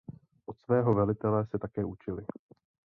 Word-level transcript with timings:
Od 0.45 0.59
svého 0.59 0.93
velitele 0.93 1.45
se 1.45 1.59
také 1.59 1.85
učili. 1.85 2.25